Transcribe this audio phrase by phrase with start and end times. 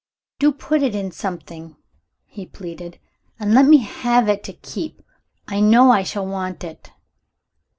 [0.39, 1.75] "Do put it in something,"
[2.25, 2.97] he pleaded,
[3.39, 5.03] "and let me have it to keep:
[5.47, 6.89] I know I shall want it."